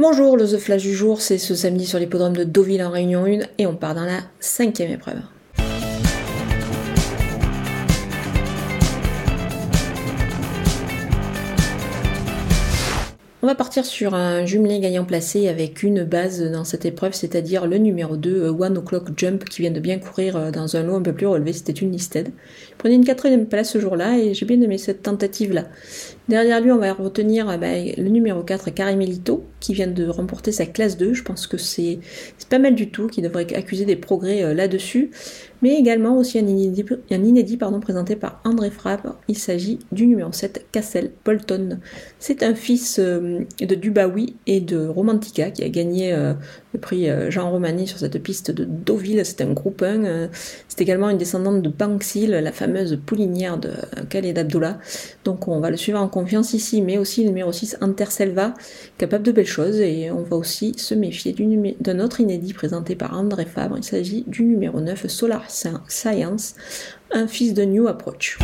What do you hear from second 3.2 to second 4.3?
1 et on part dans la